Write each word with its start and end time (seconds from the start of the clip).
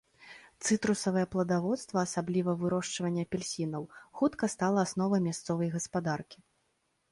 Цытрусавыя 0.65 1.27
пладаводства, 1.35 1.99
асабліва 2.09 2.55
вырошчванне 2.63 3.21
апельсінаў, 3.29 3.83
хутка 4.21 4.45
стала 4.55 4.79
асновай 4.89 5.25
мясцовай 5.29 5.73
гаспадаркі. 5.79 6.37